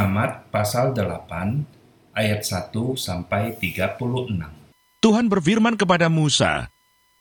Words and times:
Imamat 0.00 0.48
pasal 0.48 0.96
8 0.96 2.16
ayat 2.16 2.40
1 2.40 2.72
sampai 2.96 3.52
36. 3.52 4.00
Tuhan 5.04 5.28
berfirman 5.28 5.76
kepada 5.76 6.08
Musa, 6.08 6.72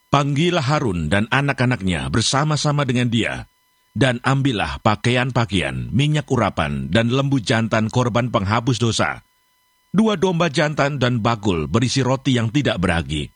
Panggillah 0.07 0.63
Harun 0.63 1.11
dan 1.11 1.27
anak-anaknya 1.27 2.07
bersama-sama 2.07 2.87
dengan 2.87 3.11
dia, 3.11 3.51
dan 3.91 4.23
ambillah 4.23 4.79
pakaian-pakaian, 4.79 5.91
minyak 5.91 6.31
urapan, 6.31 6.87
dan 6.87 7.11
lembu 7.11 7.43
jantan 7.43 7.91
korban 7.91 8.31
penghapus 8.31 8.79
dosa, 8.79 9.27
dua 9.91 10.15
domba 10.15 10.47
jantan 10.47 11.03
dan 11.03 11.19
bakul 11.19 11.67
berisi 11.67 11.99
roti 11.99 12.39
yang 12.39 12.47
tidak 12.47 12.79
beragi. 12.79 13.27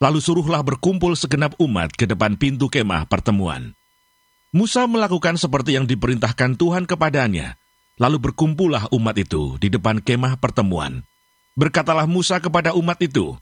Lalu 0.00 0.24
suruhlah 0.24 0.64
berkumpul 0.64 1.12
segenap 1.12 1.60
umat 1.60 1.92
ke 1.92 2.08
depan 2.08 2.40
pintu 2.40 2.72
kemah 2.72 3.04
pertemuan. 3.04 3.76
Musa 4.56 4.88
melakukan 4.88 5.36
seperti 5.36 5.76
yang 5.76 5.84
diperintahkan 5.84 6.56
Tuhan 6.56 6.88
kepadanya, 6.88 7.60
lalu 7.98 8.16
berkumpullah 8.30 8.88
umat 8.94 9.18
itu 9.18 9.58
di 9.58 9.68
depan 9.68 10.00
kemah 10.00 10.38
pertemuan. 10.38 11.04
Berkatalah 11.58 12.06
Musa 12.06 12.38
kepada 12.38 12.72
umat 12.78 13.02
itu, 13.02 13.34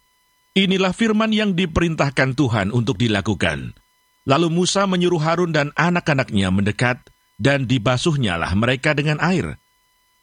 Inilah 0.57 0.97
firman 0.97 1.37
yang 1.37 1.53
diperintahkan 1.53 2.33
Tuhan 2.33 2.73
untuk 2.73 2.97
dilakukan. 2.97 3.77
Lalu 4.25 4.49
Musa 4.49 4.89
menyuruh 4.89 5.21
Harun 5.21 5.53
dan 5.53 5.69
anak-anaknya 5.77 6.49
mendekat, 6.49 7.05
dan 7.37 7.69
dibasuhnyalah 7.69 8.57
mereka 8.57 8.97
dengan 8.97 9.21
air. 9.21 9.61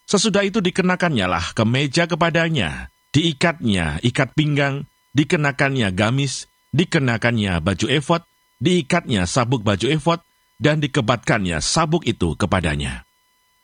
Sesudah 0.09 0.41
itu 0.41 0.57
dikenakannya 0.57 1.29
lah 1.29 1.53
kemeja 1.53 2.09
kepadanya, 2.09 2.89
diikatnya 3.13 4.01
ikat 4.01 4.33
pinggang, 4.33 4.89
dikenakannya 5.13 5.93
gamis, 5.93 6.49
dikenakannya 6.73 7.61
baju 7.61 7.87
efod, 7.93 8.25
diikatnya 8.57 9.29
sabuk 9.29 9.61
baju 9.61 9.85
efod, 9.85 10.19
dan 10.57 10.81
dikebatkannya 10.81 11.61
sabuk 11.61 12.09
itu 12.09 12.33
kepadanya. 12.33 13.05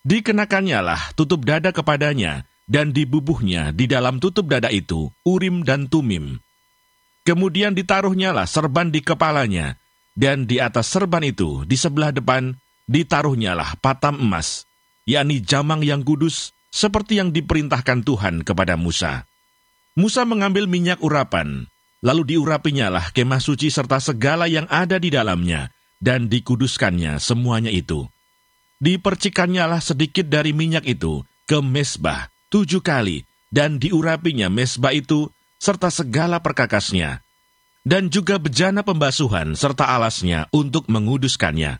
Dikenakannya 0.08 0.80
lah 0.80 1.02
tutup 1.16 1.44
dada 1.44 1.76
kepadanya, 1.76 2.48
dan 2.70 2.94
dibubuhnya 2.94 3.74
di 3.74 3.90
dalam 3.90 4.22
tutup 4.22 4.48
dada 4.48 4.70
itu 4.70 5.10
urim 5.26 5.66
dan 5.66 5.90
tumim. 5.90 6.38
Kemudian 7.26 7.76
ditaruhnya 7.76 8.32
lah 8.32 8.48
serban 8.48 8.94
di 8.94 9.04
kepalanya, 9.04 9.76
dan 10.16 10.46
di 10.48 10.62
atas 10.62 10.88
serban 10.88 11.26
itu 11.26 11.68
di 11.68 11.76
sebelah 11.76 12.14
depan 12.16 12.56
ditaruhnya 12.88 13.58
lah 13.58 13.76
patam 13.82 14.18
emas, 14.22 14.64
yakni 15.04 15.44
jamang 15.44 15.84
yang 15.84 16.06
kudus, 16.06 16.56
seperti 16.70 17.18
yang 17.18 17.34
diperintahkan 17.34 18.06
Tuhan 18.06 18.46
kepada 18.46 18.78
Musa. 18.78 19.26
Musa 19.98 20.24
mengambil 20.24 20.70
minyak 20.70 21.02
urapan, 21.04 21.68
lalu 22.00 22.38
diurapinya 22.38 22.88
lah 22.88 23.06
kemah 23.12 23.42
suci 23.44 23.68
serta 23.68 24.00
segala 24.00 24.48
yang 24.48 24.70
ada 24.72 24.96
di 24.96 25.12
dalamnya, 25.12 25.74
dan 26.00 26.32
dikuduskannya 26.32 27.20
semuanya 27.20 27.74
itu. 27.74 28.08
Dipercikannya 28.80 29.64
lah 29.68 29.84
sedikit 29.84 30.28
dari 30.28 30.56
minyak 30.56 30.88
itu 30.88 31.24
ke 31.44 31.60
mesbah 31.60 32.32
tujuh 32.50 32.82
kali, 32.82 33.24
dan 33.54 33.78
diurapinya 33.78 34.50
mesbah 34.50 34.92
itu 34.92 35.30
serta 35.62 35.94
segala 35.94 36.42
perkakasnya, 36.42 37.22
dan 37.86 38.10
juga 38.10 38.42
bejana 38.42 38.82
pembasuhan 38.82 39.54
serta 39.54 39.92
alasnya 39.94 40.50
untuk 40.50 40.90
menguduskannya. 40.90 41.80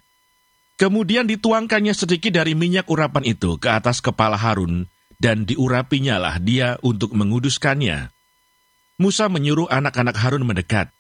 Kemudian 0.80 1.28
dituangkannya 1.28 1.92
sedikit 1.92 2.32
dari 2.32 2.56
minyak 2.56 2.88
urapan 2.88 3.28
itu 3.28 3.60
ke 3.60 3.68
atas 3.68 4.00
kepala 4.00 4.40
Harun, 4.40 4.88
dan 5.20 5.44
diurapinya 5.44 6.16
lah 6.16 6.40
dia 6.40 6.80
untuk 6.80 7.12
menguduskannya. 7.12 8.16
Musa 9.00 9.28
menyuruh 9.28 9.68
anak-anak 9.68 10.16
Harun 10.16 10.48
mendekat, 10.48 10.92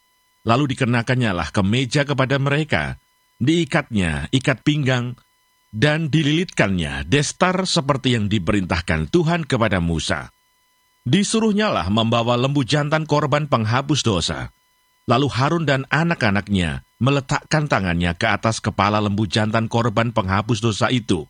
lalu 0.44 0.76
dikenakannya 0.76 1.32
lah 1.32 1.48
kemeja 1.52 2.04
kepada 2.04 2.36
mereka, 2.40 3.00
diikatnya 3.40 4.28
ikat 4.36 4.64
pinggang, 4.68 5.16
dan 5.70 6.10
dililitkannya 6.10 7.06
destar 7.06 7.56
seperti 7.66 8.18
yang 8.18 8.26
diperintahkan 8.26 9.10
Tuhan 9.14 9.46
kepada 9.46 9.78
Musa. 9.78 10.34
Disuruhnyalah 11.06 11.90
membawa 11.90 12.38
lembu 12.38 12.66
jantan 12.66 13.06
korban 13.06 13.50
penghapus 13.50 14.02
dosa. 14.06 14.54
Lalu 15.10 15.26
Harun 15.34 15.66
dan 15.66 15.90
anak-anaknya 15.90 16.86
meletakkan 17.02 17.66
tangannya 17.66 18.14
ke 18.14 18.30
atas 18.30 18.62
kepala 18.62 19.02
lembu 19.02 19.26
jantan 19.26 19.66
korban 19.66 20.14
penghapus 20.14 20.62
dosa 20.62 20.94
itu. 20.94 21.26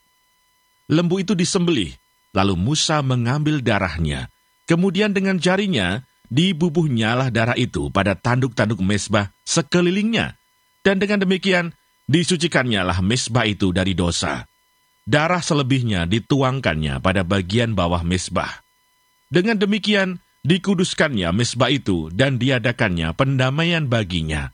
Lembu 0.90 1.22
itu 1.22 1.32
disembelih, 1.32 1.96
lalu 2.36 2.58
Musa 2.60 3.00
mengambil 3.00 3.64
darahnya. 3.64 4.28
Kemudian 4.68 5.16
dengan 5.16 5.40
jarinya, 5.40 6.04
dibubuhnyalah 6.28 7.32
darah 7.32 7.56
itu 7.56 7.88
pada 7.88 8.18
tanduk-tanduk 8.18 8.82
mesbah 8.84 9.32
sekelilingnya. 9.48 10.36
Dan 10.84 11.00
dengan 11.00 11.24
demikian, 11.24 11.72
Disucikannya 12.10 12.82
lah 12.82 12.98
mesbah 13.06 13.46
itu 13.46 13.70
dari 13.70 13.94
dosa. 13.94 14.42
Darah 15.06 15.38
selebihnya 15.38 16.10
dituangkannya 16.10 16.98
pada 16.98 17.22
bagian 17.22 17.78
bawah 17.78 18.02
mesbah. 18.02 18.66
Dengan 19.30 19.54
demikian, 19.54 20.18
dikuduskannya 20.42 21.30
mesbah 21.30 21.70
itu 21.70 22.10
dan 22.10 22.34
diadakannya 22.34 23.14
pendamaian 23.14 23.86
baginya. 23.86 24.50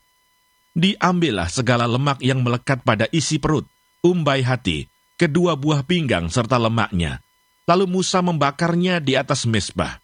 Diambillah 0.77 1.49
segala 1.49 1.89
lemak 1.89 2.21
yang 2.21 2.45
melekat 2.45 2.85
pada 2.85 3.09
isi 3.09 3.41
perut, 3.41 3.65
umbai 4.05 4.45
hati, 4.45 4.85
kedua 5.17 5.57
buah 5.57 5.81
pinggang 5.81 6.29
serta 6.29 6.61
lemaknya. 6.61 7.25
Lalu 7.65 7.89
Musa 7.89 8.21
membakarnya 8.21 9.01
di 9.01 9.17
atas 9.17 9.49
mesbah. 9.49 9.97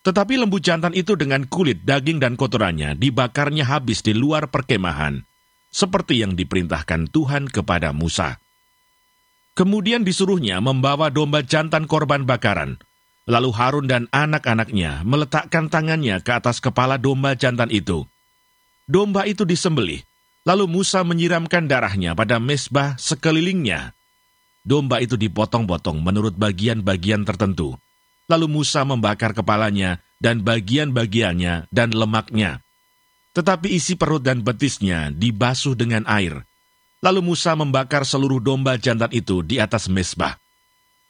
Tetapi 0.00 0.32
lembu 0.40 0.56
jantan 0.56 0.96
itu 0.96 1.12
dengan 1.12 1.44
kulit, 1.44 1.84
daging, 1.84 2.24
dan 2.24 2.40
kotorannya 2.40 2.96
dibakarnya 2.96 3.68
habis 3.68 4.00
di 4.00 4.16
luar 4.16 4.48
perkemahan 4.48 5.28
seperti 5.70 6.20
yang 6.20 6.34
diperintahkan 6.34 7.08
Tuhan 7.14 7.46
kepada 7.46 7.94
Musa. 7.94 8.42
Kemudian 9.54 10.02
disuruhnya 10.02 10.58
membawa 10.58 11.10
domba 11.10 11.42
jantan 11.46 11.86
korban 11.86 12.26
bakaran. 12.26 12.78
Lalu 13.30 13.50
Harun 13.54 13.86
dan 13.86 14.10
anak-anaknya 14.10 15.06
meletakkan 15.06 15.70
tangannya 15.70 16.18
ke 16.18 16.34
atas 16.34 16.58
kepala 16.58 16.98
domba 16.98 17.38
jantan 17.38 17.70
itu. 17.70 18.02
Domba 18.90 19.22
itu 19.22 19.46
disembelih, 19.46 20.02
lalu 20.42 20.66
Musa 20.66 21.06
menyiramkan 21.06 21.70
darahnya 21.70 22.18
pada 22.18 22.42
mesbah 22.42 22.98
sekelilingnya. 22.98 23.94
Domba 24.66 24.98
itu 24.98 25.14
dipotong-potong 25.14 26.02
menurut 26.02 26.34
bagian-bagian 26.34 27.22
tertentu. 27.22 27.78
Lalu 28.26 28.46
Musa 28.50 28.82
membakar 28.82 29.30
kepalanya 29.30 30.02
dan 30.18 30.42
bagian-bagiannya 30.42 31.70
dan 31.70 31.88
lemaknya 31.94 32.62
tetapi 33.40 33.72
isi 33.72 33.96
perut 33.96 34.20
dan 34.20 34.44
betisnya 34.44 35.08
dibasuh 35.08 35.72
dengan 35.72 36.04
air. 36.04 36.44
Lalu 37.00 37.32
Musa 37.32 37.56
membakar 37.56 38.04
seluruh 38.04 38.36
domba 38.36 38.76
jantan 38.76 39.08
itu 39.16 39.40
di 39.40 39.56
atas 39.56 39.88
mesbah. 39.88 40.36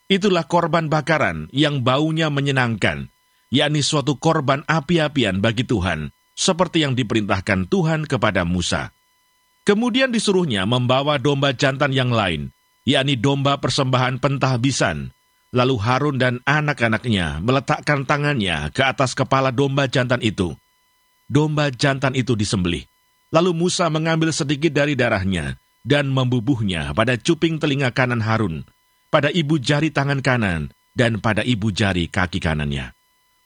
Itulah 0.06 0.46
korban 0.46 0.86
bakaran 0.86 1.50
yang 1.50 1.82
baunya 1.82 2.30
menyenangkan, 2.30 3.10
yakni 3.50 3.82
suatu 3.82 4.14
korban 4.22 4.62
api-apian 4.70 5.42
bagi 5.42 5.66
Tuhan, 5.66 6.14
seperti 6.38 6.86
yang 6.86 6.94
diperintahkan 6.94 7.66
Tuhan 7.66 8.06
kepada 8.06 8.46
Musa. 8.46 8.94
Kemudian 9.66 10.14
disuruhnya 10.14 10.62
membawa 10.70 11.18
domba 11.18 11.50
jantan 11.50 11.90
yang 11.90 12.14
lain, 12.14 12.54
yakni 12.86 13.18
domba 13.18 13.58
persembahan 13.58 14.22
pentahbisan. 14.22 15.10
Lalu 15.50 15.76
Harun 15.82 16.14
dan 16.22 16.38
anak-anaknya 16.46 17.42
meletakkan 17.42 18.06
tangannya 18.06 18.70
ke 18.70 18.86
atas 18.86 19.18
kepala 19.18 19.50
domba 19.50 19.90
jantan 19.90 20.22
itu 20.22 20.54
domba 21.30 21.70
jantan 21.70 22.18
itu 22.18 22.34
disembelih. 22.34 22.82
Lalu 23.30 23.54
Musa 23.54 23.86
mengambil 23.86 24.34
sedikit 24.34 24.74
dari 24.74 24.98
darahnya 24.98 25.54
dan 25.86 26.10
membubuhnya 26.10 26.90
pada 26.90 27.14
cuping 27.14 27.62
telinga 27.62 27.94
kanan 27.94 28.18
Harun, 28.18 28.66
pada 29.06 29.30
ibu 29.30 29.54
jari 29.62 29.94
tangan 29.94 30.18
kanan, 30.18 30.74
dan 30.98 31.22
pada 31.22 31.46
ibu 31.46 31.70
jari 31.70 32.10
kaki 32.10 32.42
kanannya. 32.42 32.90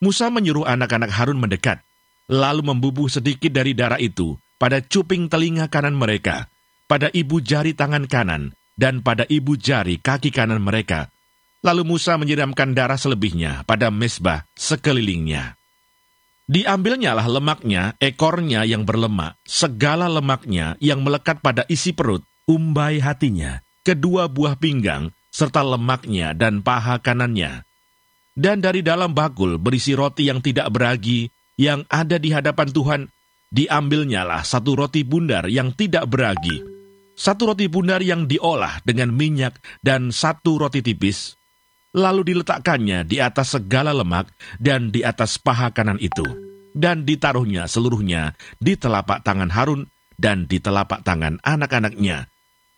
Musa 0.01 0.33
menyuruh 0.33 0.65
anak-anak 0.65 1.13
Harun 1.13 1.37
mendekat, 1.37 1.85
lalu 2.33 2.65
membubuh 2.65 3.13
sedikit 3.13 3.53
dari 3.53 3.77
darah 3.77 4.01
itu 4.01 4.41
pada 4.57 4.81
cuping 4.81 5.29
telinga 5.29 5.69
kanan 5.69 5.93
mereka, 5.93 6.49
pada 6.89 7.13
ibu 7.13 7.45
jari 7.45 7.77
tangan 7.77 8.09
kanan, 8.09 8.57
dan 8.75 9.05
pada 9.05 9.29
ibu 9.29 9.55
jari 9.55 10.01
kaki 10.01 10.33
kanan 10.33 10.65
mereka. 10.65 11.13
Lalu 11.65 11.97
Musa 11.97 12.17
menyiramkan 12.21 12.77
darah 12.77 13.01
selebihnya 13.01 13.65
pada 13.65 13.89
mesbah 13.89 14.45
sekelilingnya. 14.57 15.57
Diambilnya 16.45 17.17
lah 17.17 17.25
lemaknya, 17.25 17.97
ekornya 17.97 18.69
yang 18.69 18.85
berlemak, 18.85 19.41
segala 19.49 20.13
lemaknya 20.13 20.77
yang 20.77 21.01
melekat 21.01 21.41
pada 21.41 21.65
isi 21.73 21.97
perut, 21.97 22.21
umbai 22.45 23.01
hatinya, 23.01 23.65
kedua 23.81 24.29
buah 24.29 24.61
pinggang, 24.61 25.09
serta 25.33 25.65
lemaknya 25.65 26.37
dan 26.37 26.61
paha 26.61 27.01
kanannya. 27.01 27.65
Dan 28.37 28.61
dari 28.61 28.85
dalam 28.85 29.17
bakul 29.17 29.57
berisi 29.57 29.97
roti 29.97 30.29
yang 30.29 30.45
tidak 30.45 30.69
beragi, 30.69 31.33
yang 31.57 31.87
ada 31.89 32.21
di 32.21 32.29
hadapan 32.29 32.69
Tuhan, 32.69 33.01
diambilnya 33.49 34.29
lah 34.29 34.45
satu 34.45 34.77
roti 34.77 35.01
bundar 35.01 35.49
yang 35.49 35.73
tidak 35.73 36.05
beragi, 36.13 36.61
satu 37.17 37.55
roti 37.55 37.73
bundar 37.73 38.05
yang 38.05 38.29
diolah 38.29 38.85
dengan 38.85 39.17
minyak, 39.17 39.57
dan 39.81 40.13
satu 40.13 40.61
roti 40.61 40.85
tipis, 40.85 41.41
lalu 41.95 42.35
diletakkannya 42.35 43.07
di 43.07 43.23
atas 43.23 43.55
segala 43.55 43.95
lemak 43.95 44.29
dan 44.59 44.91
di 44.91 45.07
atas 45.07 45.39
paha 45.39 45.71
kanan 45.71 46.03
itu, 46.03 46.27
dan 46.75 47.07
ditaruhnya 47.07 47.71
seluruhnya 47.71 48.35
di 48.59 48.75
telapak 48.75 49.23
tangan 49.23 49.55
Harun 49.55 49.87
dan 50.19 50.51
di 50.51 50.59
telapak 50.59 51.07
tangan 51.07 51.39
anak-anaknya. 51.41 52.27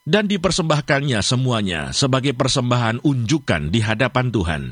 dan 0.07 0.31
dipersembahkannya 0.31 1.19
semuanya 1.19 1.91
sebagai 1.91 2.31
persembahan 2.33 3.03
unjukan 3.03 3.75
di 3.75 3.83
hadapan 3.83 4.31
Tuhan. 4.31 4.63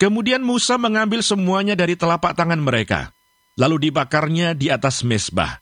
Kemudian 0.00 0.40
Musa 0.40 0.80
mengambil 0.80 1.20
semuanya 1.20 1.76
dari 1.76 1.94
telapak 1.94 2.32
tangan 2.32 2.58
mereka, 2.58 3.12
lalu 3.60 3.88
dibakarnya 3.88 4.56
di 4.56 4.72
atas 4.72 5.04
mesbah, 5.04 5.60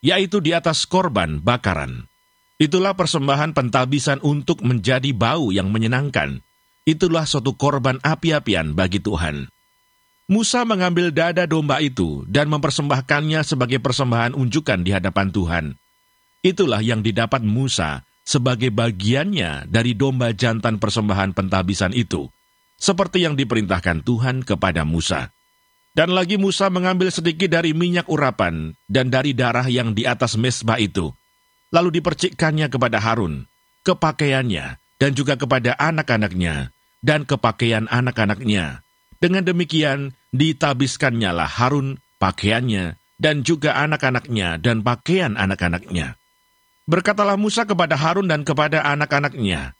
yaitu 0.00 0.38
di 0.38 0.54
atas 0.54 0.86
korban 0.86 1.42
bakaran. 1.42 2.06
Itulah 2.56 2.94
persembahan 2.94 3.50
pentabisan 3.50 4.22
untuk 4.22 4.62
menjadi 4.62 5.10
bau 5.10 5.50
yang 5.50 5.74
menyenangkan. 5.74 6.40
Itulah 6.84 7.24
suatu 7.24 7.56
korban 7.56 7.96
api-apian 8.04 8.76
bagi 8.76 9.00
Tuhan. 9.00 9.48
Musa 10.24 10.64
mengambil 10.68 11.12
dada 11.12 11.44
domba 11.44 11.80
itu 11.80 12.24
dan 12.28 12.48
mempersembahkannya 12.52 13.40
sebagai 13.44 13.80
persembahan 13.80 14.36
unjukan 14.36 14.80
di 14.84 14.92
hadapan 14.92 15.28
Tuhan. 15.32 15.64
Itulah 16.44 16.84
yang 16.84 17.00
didapat 17.00 17.40
Musa 17.40 18.04
sebagai 18.24 18.72
bagiannya 18.72 19.68
dari 19.68 19.96
domba 19.96 20.32
jantan 20.32 20.76
persembahan 20.76 21.32
pentabisan 21.32 21.92
itu, 21.96 22.28
seperti 22.76 23.24
yang 23.24 23.36
diperintahkan 23.36 24.04
Tuhan 24.04 24.44
kepada 24.44 24.84
Musa. 24.84 25.32
Dan 25.96 26.12
lagi 26.12 26.36
Musa 26.36 26.68
mengambil 26.68 27.08
sedikit 27.08 27.48
dari 27.48 27.72
minyak 27.72 28.08
urapan 28.12 28.76
dan 28.88 29.08
dari 29.08 29.32
darah 29.32 29.64
yang 29.68 29.96
di 29.96 30.04
atas 30.04 30.36
mesbah 30.36 30.76
itu, 30.76 31.12
lalu 31.72 32.00
dipercikkannya 32.00 32.68
kepada 32.68 33.00
Harun, 33.00 33.48
ke 33.80 33.96
pakaiannya, 33.96 34.83
dan 34.98 35.12
juga 35.12 35.34
kepada 35.34 35.74
anak-anaknya, 35.76 36.70
dan 37.04 37.26
ke 37.28 37.36
pakaian 37.36 37.90
anak-anaknya. 37.90 38.82
Dengan 39.18 39.44
demikian, 39.44 40.12
ditabiskannya 40.34 41.30
Harun 41.44 42.02
pakaiannya, 42.20 42.96
dan 43.20 43.44
juga 43.44 43.76
anak-anaknya 43.78 44.58
dan 44.58 44.80
pakaian 44.80 45.36
anak-anaknya. 45.36 46.16
Berkatalah 46.84 47.40
Musa 47.40 47.64
kepada 47.64 47.96
Harun 47.96 48.28
dan 48.28 48.44
kepada 48.44 48.84
anak-anaknya, 48.84 49.72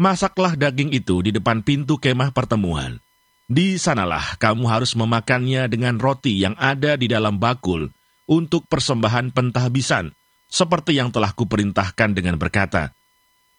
Masaklah 0.00 0.56
daging 0.56 0.90
itu 0.90 1.20
di 1.20 1.30
depan 1.30 1.60
pintu 1.60 2.00
kemah 2.00 2.32
pertemuan. 2.32 2.98
Di 3.46 3.76
sanalah 3.76 4.40
kamu 4.40 4.64
harus 4.64 4.96
memakannya 4.96 5.68
dengan 5.68 6.00
roti 6.00 6.40
yang 6.40 6.56
ada 6.56 6.96
di 6.96 7.06
dalam 7.06 7.36
bakul 7.36 7.92
untuk 8.24 8.64
persembahan 8.66 9.30
pentahbisan, 9.30 10.10
seperti 10.48 10.96
yang 10.96 11.12
telah 11.12 11.36
kuperintahkan 11.36 12.16
dengan 12.16 12.40
berkata, 12.40 12.96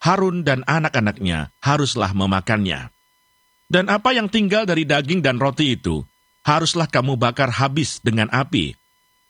Harun 0.04 0.44
dan 0.44 0.68
anak-anaknya 0.68 1.56
haruslah 1.64 2.12
memakannya. 2.12 2.92
Dan 3.72 3.88
apa 3.88 4.12
yang 4.12 4.28
tinggal 4.28 4.68
dari 4.68 4.84
daging 4.84 5.24
dan 5.24 5.40
roti 5.40 5.80
itu, 5.80 6.04
haruslah 6.44 6.92
kamu 6.92 7.16
bakar 7.16 7.48
habis 7.56 8.04
dengan 8.04 8.28
api, 8.28 8.76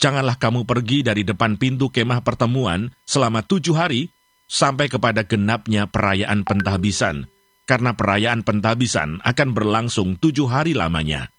janganlah 0.01 0.33
kamu 0.41 0.65
pergi 0.65 1.05
dari 1.05 1.21
depan 1.21 1.61
pintu 1.61 1.93
kemah 1.93 2.25
pertemuan 2.25 2.89
selama 3.05 3.45
tujuh 3.45 3.77
hari 3.77 4.09
sampai 4.49 4.89
kepada 4.89 5.21
genapnya 5.21 5.85
perayaan 5.85 6.41
pentahbisan, 6.41 7.29
karena 7.69 7.93
perayaan 7.93 8.41
pentahbisan 8.41 9.21
akan 9.21 9.49
berlangsung 9.53 10.17
tujuh 10.17 10.49
hari 10.49 10.73
lamanya. 10.73 11.29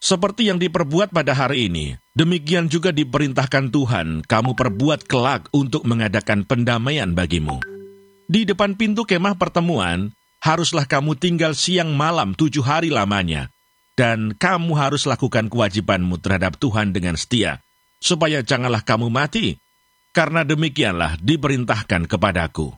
Seperti 0.00 0.48
yang 0.48 0.56
diperbuat 0.56 1.12
pada 1.12 1.36
hari 1.36 1.68
ini, 1.68 1.92
demikian 2.16 2.72
juga 2.72 2.88
diperintahkan 2.88 3.68
Tuhan 3.68 4.24
kamu 4.24 4.56
perbuat 4.56 5.04
kelak 5.04 5.52
untuk 5.52 5.84
mengadakan 5.84 6.48
pendamaian 6.48 7.12
bagimu. 7.12 7.69
Di 8.30 8.46
depan 8.46 8.78
pintu 8.78 9.02
kemah 9.02 9.34
pertemuan, 9.34 10.14
haruslah 10.38 10.86
kamu 10.86 11.18
tinggal 11.18 11.50
siang 11.50 11.98
malam 11.98 12.38
tujuh 12.38 12.62
hari 12.62 12.86
lamanya, 12.86 13.50
dan 13.98 14.38
kamu 14.38 14.70
harus 14.78 15.02
lakukan 15.02 15.50
kewajibanmu 15.50 16.14
terhadap 16.22 16.54
Tuhan 16.54 16.94
dengan 16.94 17.18
setia, 17.18 17.58
supaya 17.98 18.38
janganlah 18.38 18.86
kamu 18.86 19.10
mati, 19.10 19.58
karena 20.14 20.46
demikianlah 20.46 21.18
diperintahkan 21.18 22.06
kepadaku. 22.06 22.70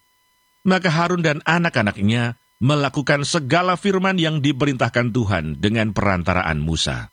Maka 0.65 0.89
Harun 0.89 1.21
dan 1.21 1.45
anak-anaknya 1.45 2.41
melakukan 2.65 3.29
segala 3.29 3.77
firman 3.77 4.17
yang 4.17 4.41
diperintahkan 4.41 5.13
Tuhan 5.13 5.61
dengan 5.61 5.93
perantaraan 5.93 6.65
Musa. 6.65 7.13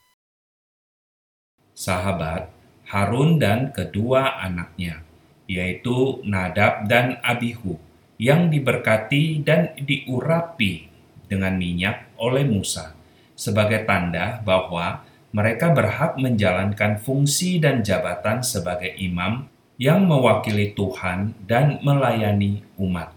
Sahabat, 1.76 2.56
Harun 2.88 3.36
dan 3.36 3.76
kedua 3.76 4.40
anaknya, 4.40 5.04
yaitu 5.44 6.24
Nadab 6.24 6.88
dan 6.88 7.20
Abihu, 7.20 7.89
yang 8.19 8.51
diberkati 8.51 9.39
dan 9.42 9.71
diurapi 9.80 10.92
dengan 11.31 11.56
minyak 11.56 12.12
oleh 12.19 12.44
Musa 12.44 13.00
sebagai 13.39 13.88
tanda 13.88 14.44
bahwa 14.44 15.07
mereka 15.31 15.71
berhak 15.71 16.19
menjalankan 16.19 17.00
fungsi 17.00 17.63
dan 17.63 17.80
jabatan 17.80 18.44
sebagai 18.44 18.92
imam 19.00 19.48
yang 19.80 20.04
mewakili 20.04 20.75
Tuhan 20.75 21.31
dan 21.48 21.80
melayani 21.80 22.68
umat. 22.75 23.16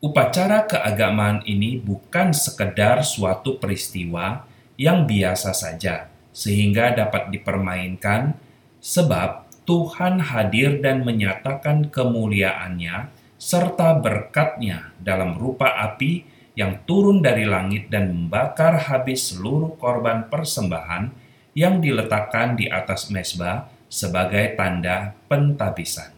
Upacara 0.00 0.64
keagamaan 0.64 1.44
ini 1.44 1.76
bukan 1.76 2.32
sekedar 2.32 3.04
suatu 3.04 3.60
peristiwa 3.60 4.48
yang 4.80 5.04
biasa 5.04 5.52
saja, 5.52 6.08
sehingga 6.32 6.96
dapat 6.96 7.28
dipermainkan, 7.28 8.36
sebab 8.80 9.44
Tuhan 9.64 10.20
hadir 10.20 10.80
dan 10.84 11.08
menyatakan 11.08 11.88
kemuliaannya 11.88 13.23
serta 13.44 14.00
berkatnya 14.00 14.96
dalam 14.96 15.36
rupa 15.36 15.68
api 15.76 16.24
yang 16.56 16.80
turun 16.88 17.20
dari 17.20 17.44
langit 17.44 17.92
dan 17.92 18.08
membakar 18.08 18.88
habis 18.88 19.36
seluruh 19.36 19.76
korban 19.76 20.32
persembahan 20.32 21.12
yang 21.52 21.84
diletakkan 21.84 22.56
di 22.56 22.72
atas 22.72 23.12
mesbah 23.12 23.68
sebagai 23.84 24.56
tanda 24.56 25.12
pentabisan. 25.28 26.08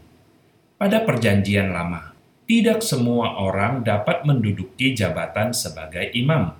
Pada 0.79 1.03
Perjanjian 1.03 1.75
Lama, 1.75 2.15
tidak 2.47 2.87
semua 2.87 3.43
orang 3.43 3.83
dapat 3.83 4.23
menduduki 4.23 4.95
jabatan 4.95 5.51
sebagai 5.51 6.07
imam. 6.15 6.55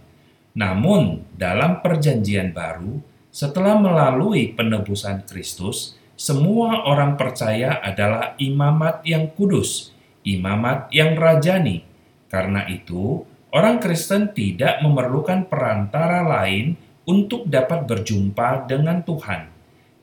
Namun, 0.59 1.23
dalam 1.39 1.79
Perjanjian 1.79 2.51
Baru, 2.51 2.99
setelah 3.31 3.79
melalui 3.79 4.51
penebusan 4.51 5.31
Kristus, 5.31 5.95
semua 6.19 6.89
orang 6.91 7.15
percaya 7.15 7.79
adalah 7.85 8.35
imamat 8.41 9.05
yang 9.05 9.31
kudus, 9.37 9.96
imamat 10.27 10.91
yang 10.91 11.15
rajani. 11.15 11.87
Karena 12.27 12.67
itu, 12.67 13.23
Orang 13.57 13.81
Kristen 13.81 14.37
tidak 14.37 14.85
memerlukan 14.85 15.49
perantara 15.49 16.21
lain 16.21 16.77
untuk 17.09 17.49
dapat 17.49 17.89
berjumpa 17.89 18.69
dengan 18.69 19.01
Tuhan. 19.01 19.49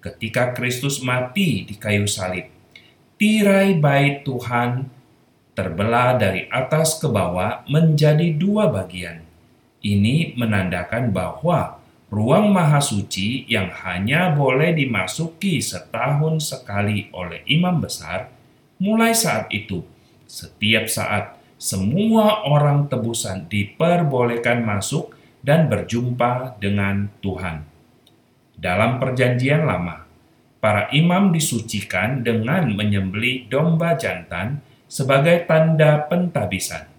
Ketika 0.02 0.58
Kristus 0.58 1.06
mati 1.06 1.62
di 1.62 1.78
kayu 1.78 2.10
salib, 2.10 2.50
tirai 3.22 3.78
bait 3.78 4.26
Tuhan 4.26 4.90
terbelah 5.54 6.18
dari 6.18 6.50
atas 6.50 6.98
ke 6.98 7.06
bawah 7.06 7.62
menjadi 7.70 8.34
dua 8.34 8.74
bagian. 8.74 9.22
Ini 9.86 10.34
menandakan 10.34 11.14
bahwa 11.14 11.78
ruang 12.10 12.50
maha 12.50 12.82
suci 12.82 13.46
yang 13.46 13.70
hanya 13.86 14.34
boleh 14.34 14.74
dimasuki 14.74 15.62
setahun 15.62 16.42
sekali 16.42 17.14
oleh 17.14 17.46
imam 17.46 17.86
besar, 17.86 18.34
mulai 18.82 19.14
saat 19.14 19.46
itu, 19.54 19.86
setiap 20.34 20.90
saat 20.90 21.38
semua 21.62 22.42
orang 22.50 22.90
tebusan 22.90 23.46
diperbolehkan 23.46 24.66
masuk 24.66 25.14
dan 25.46 25.70
berjumpa 25.70 26.58
dengan 26.58 27.14
Tuhan. 27.22 27.62
Dalam 28.58 28.98
Perjanjian 28.98 29.70
Lama, 29.70 30.10
para 30.58 30.90
imam 30.90 31.30
disucikan 31.30 32.26
dengan 32.26 32.74
menyembeli 32.74 33.46
domba 33.46 33.94
jantan 33.94 34.66
sebagai 34.90 35.46
tanda 35.46 36.10
pentabisan. 36.10 36.90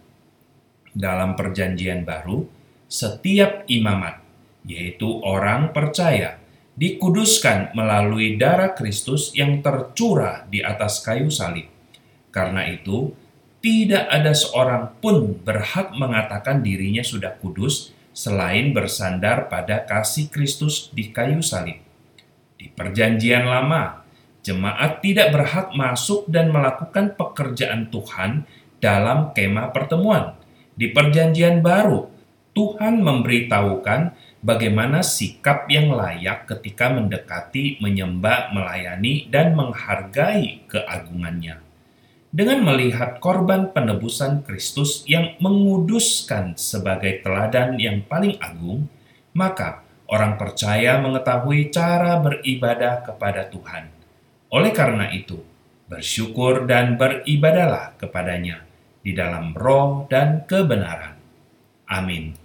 Dalam 0.94 1.34
Perjanjian 1.34 2.06
Baru, 2.06 2.46
setiap 2.86 3.66
imamat, 3.66 4.22
yaitu 4.62 5.10
orang 5.26 5.74
percaya, 5.74 6.38
dikuduskan 6.78 7.74
melalui 7.74 8.38
darah 8.38 8.78
Kristus 8.78 9.34
yang 9.34 9.58
tercurah 9.58 10.46
di 10.46 10.62
atas 10.62 11.02
kayu 11.02 11.26
salib. 11.32 11.66
Karena 12.30 12.66
itu, 12.66 13.24
tidak 13.64 14.12
ada 14.12 14.37
seorang 14.37 14.92
pun 15.00 15.40
berhak 15.40 15.97
mengatakan 15.97 16.61
dirinya 16.61 17.00
sudah 17.00 17.33
kudus 17.40 17.97
selain 18.12 18.76
bersandar 18.76 19.49
pada 19.49 19.88
kasih 19.88 20.28
Kristus 20.28 20.92
di 20.92 21.09
kayu 21.09 21.40
salib. 21.40 21.80
Di 22.61 22.68
Perjanjian 22.68 23.49
Lama, 23.49 24.04
jemaat 24.44 25.00
tidak 25.00 25.33
berhak 25.33 25.73
masuk 25.73 26.28
dan 26.28 26.52
melakukan 26.52 27.16
pekerjaan 27.16 27.88
Tuhan 27.88 28.44
dalam 28.85 29.33
kemah 29.33 29.73
pertemuan. 29.73 30.37
Di 30.76 30.92
Perjanjian 30.92 31.64
Baru, 31.64 32.12
Tuhan 32.52 33.00
memberitahukan 33.00 34.00
bagaimana 34.44 35.00
sikap 35.00 35.73
yang 35.73 35.88
layak 35.88 36.44
ketika 36.52 36.92
mendekati, 36.92 37.80
menyembah, 37.80 38.52
melayani, 38.52 39.25
dan 39.33 39.56
menghargai 39.56 40.68
keagungannya 40.68 41.64
dengan 42.34 42.66
melihat 42.66 43.22
korban 43.22 43.70
penebusan 43.70 44.42
Kristus 44.42 45.06
yang 45.06 45.38
menguduskan 45.38 46.58
sebagai 46.58 47.22
teladan 47.22 47.78
yang 47.78 48.02
paling 48.10 48.34
agung, 48.42 48.90
maka 49.38 49.86
orang 50.10 50.34
percaya 50.34 50.98
mengetahui 50.98 51.70
cara 51.70 52.18
beribadah 52.18 53.06
kepada 53.06 53.46
Tuhan. 53.46 53.86
Oleh 54.50 54.74
karena 54.74 55.14
itu, 55.14 55.38
bersyukur 55.86 56.66
dan 56.66 56.98
beribadalah 56.98 57.94
kepadanya, 57.94 58.66
di 58.98 59.14
dalam 59.14 59.54
roh 59.54 60.10
dan 60.10 60.42
kebenaran. 60.42 61.14
Amin. 61.86 62.43